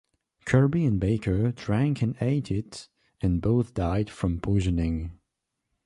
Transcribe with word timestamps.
Kirby 0.45 0.83
and 0.85 0.99
Baker 0.99 1.51
drank 1.51 2.01
and 2.01 2.15
ate 2.21 2.49
it, 2.49 2.89
and 3.21 3.39
both 3.39 3.75
died 3.75 4.09
from 4.09 4.39
poisoning. 4.39 5.19